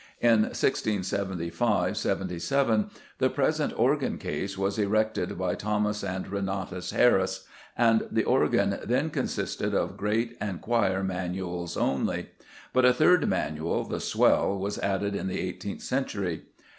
In 0.19 0.41
1675 0.57 1.95
77 1.95 2.89
the 3.19 3.29
present 3.29 3.71
organ 3.79 4.17
case 4.17 4.57
was 4.57 4.79
erected 4.79 5.37
by 5.37 5.53
Thomas 5.53 6.03
and 6.03 6.25
Renatus 6.27 6.89
Harris, 6.91 7.45
and 7.77 8.07
the 8.09 8.23
organ 8.23 8.79
then 8.83 9.11
consisted 9.11 9.75
of 9.75 9.97
great 9.97 10.35
and 10.41 10.59
choir 10.59 11.03
manuals 11.03 11.77
only; 11.77 12.31
but 12.73 12.83
a 12.83 12.93
third 12.93 13.27
manual, 13.29 13.83
the 13.83 13.99
swell, 13.99 14.57
was 14.57 14.79
added 14.79 15.13
in 15.15 15.27
the 15.27 15.39
eighteenth 15.39 15.83
century. 15.83 16.45